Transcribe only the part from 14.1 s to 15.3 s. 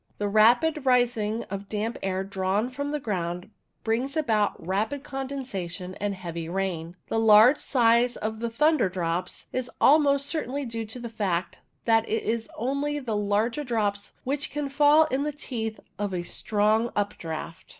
which can fall in